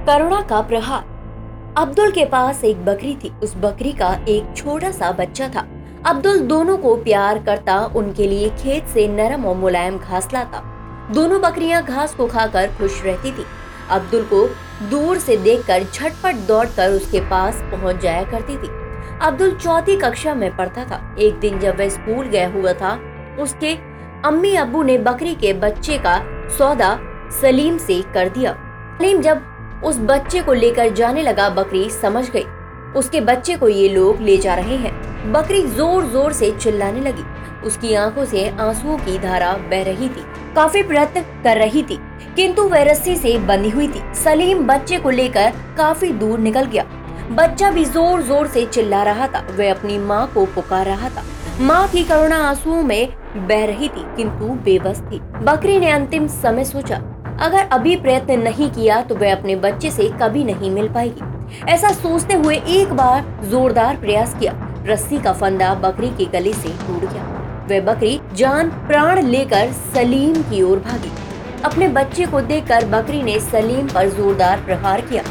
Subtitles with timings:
[0.00, 5.10] करुणा का प्रहार अब्दुल के पास एक बकरी थी। उस बकरी का एक छोटा सा
[5.12, 5.66] बच्चा था।
[6.06, 10.62] अब्दुल दोनों को प्यार करता, उनके लिए खेत से नरम और मुलायम घास लाता।
[11.14, 13.44] दोनों बकरियाँ घास को खाकर खुश रहती थी।
[13.90, 14.46] अब्दुल को
[14.90, 18.70] दूर से देखकर झटपट दौड़कर उसके पास पहुँच जाया करती थी।
[19.22, 22.98] अब्दुल चौथी कक्षा में पढ़ता था। एक दिन जब वह स्कूल गया हुआ था,
[23.40, 23.74] उसके
[24.24, 26.20] अम्मी अबू ने बकरी के बच्चे का
[26.58, 26.98] सौदा
[27.40, 28.52] सलीम से कर दिया।
[28.98, 29.49] सलीम जब
[29.84, 32.44] उस बच्चे को लेकर जाने लगा बकरी समझ गई।
[32.96, 37.24] उसके बच्चे को ये लोग ले जा रहे हैं। बकरी ज़ोर ज़ोर से चिल्लाने लगी।
[37.66, 41.98] उसकी आँखों से आंसुओं की धारा बह रही थी। काफ़ी प्रयत्न कर रही थी,
[42.36, 46.84] किंतु वह रस्सी से बंधी हुई थी। सलीम बच्चे को लेकर काफ़ी दूर निकल गया।
[47.32, 51.24] बच्चा भी ज़ोर ज़ोर से चिल्ला रहा था। वह अपनी माँ को पुकार रहा था।
[51.60, 56.64] माँ की करुणा आंसुओं में बह रही थी, किंतु बेबस थी। बकरी ने अंतिम समय
[56.64, 57.02] सोचा।
[57.40, 61.88] अगर अभी प्रयत्न नहीं किया तो वह अपने बच्चे से कभी नहीं मिल पाएगी। ऐसा
[61.90, 64.52] सोचते हुए एक बार जोरदार प्रयास किया।
[64.86, 67.24] रस्सी का फंदा बकरी के गले से टूट गया।
[67.70, 71.12] वह बकरी जान प्राण लेकर सलीम की ओर भागी।
[71.64, 75.22] अपने बच्चे को देखकर बकरी ने सलीम पर जोरदार प्रहार किया।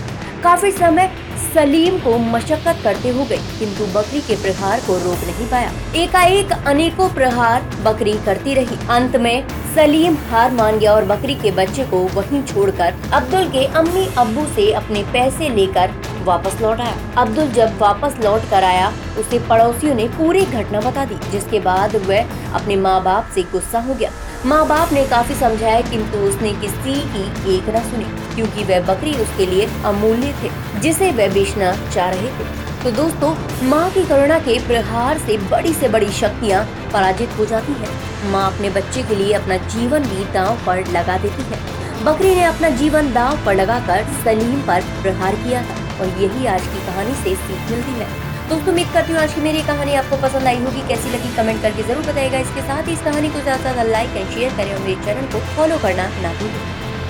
[0.44, 1.10] काफ़ी समय
[1.54, 6.52] सलीम को मशक्कत करते हो गई, किंतु बकरी के प्रहार को रोक नहीं पाया। एकाएक
[6.52, 11.84] अनेकों प्रहार बकरी करती रही। अंत में सलीम हार मान गया और बकरी के बच्चे
[11.86, 17.52] को वहीं छोड़कर अब्दुल के अम्मी अब्बू से अपने पैसे लेकर वापस लौट आया। अब्दुल
[17.52, 22.54] जब वापस लौट कर आया, उसे पड़ोसियों ने पूरी घटना बता दी, जिसके बाद वह
[22.54, 24.12] अपने माँ बाप से गुस्सा हो गया।
[24.46, 29.14] माँ बाप ने काफ़ी समझाया, किंतु उसने किसी की एक न सुनी, क्योंकि वह बकरी
[29.14, 33.34] उसके लिए अमूल्य थे, जिसे वह बेचना चाह रहे थे। तो दोस्तों,
[33.70, 38.46] माँ की करुणा के प्रहार से बड़ी से बड़ी शक्तियाँ पराजित हो जाती है। माँ
[38.54, 41.60] अपने बच्चे के लिए अपना जीवन भी दांव पर लगा देती है।
[42.06, 46.62] बकरी ने अपना जीवन दांव पर लगाकर सलीम पर प्रहार किया था, और यही आज
[46.62, 50.18] की कहानी से सीख मिलती है। दोस्तों उम्मीद करती हूँ आज की मेरी कहानी आपको
[50.22, 53.42] पसंद आई होगी। कैसी लगी कमेंट करके ज़रूर बताएगा इसके साथ ही इस कहानी को
[53.42, 56.79] ज़्यादा से ज़्यादा लाइक एंड शेयर करें और मेरे चैनल को फॉलो करना ना भूलें।